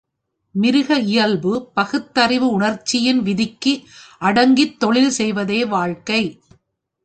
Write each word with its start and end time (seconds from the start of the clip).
மிருக 0.55 0.99
இயல்பு 0.99 1.71
பகுத்தறிவு 1.73 2.47
உணர்ச்சியின் 2.49 3.21
விதிக்கு 3.21 3.73
அடங்கித் 4.19 4.79
தொழில் 4.79 5.11
செய்வதே 5.11 5.65
வாழ்க்கை. 5.65 6.21